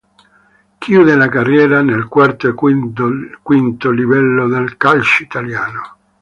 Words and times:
Chiude 0.79 1.15
la 1.15 1.29
carriera 1.29 1.83
nel 1.83 2.07
quarto 2.07 2.47
e 2.49 2.53
quinto 2.55 3.91
livello 3.91 4.47
del 4.47 4.75
calcio 4.75 5.21
italiano. 5.21 5.97